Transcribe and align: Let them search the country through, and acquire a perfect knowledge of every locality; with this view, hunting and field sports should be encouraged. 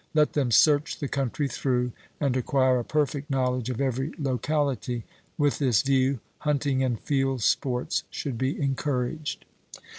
Let 0.15 0.33
them 0.33 0.49
search 0.49 0.97
the 0.97 1.07
country 1.07 1.47
through, 1.47 1.91
and 2.19 2.35
acquire 2.35 2.79
a 2.79 2.83
perfect 2.83 3.29
knowledge 3.29 3.69
of 3.69 3.79
every 3.79 4.13
locality; 4.17 5.03
with 5.37 5.59
this 5.59 5.83
view, 5.83 6.19
hunting 6.39 6.81
and 6.83 6.99
field 6.99 7.43
sports 7.43 8.03
should 8.09 8.35
be 8.35 8.59
encouraged. 8.59 9.45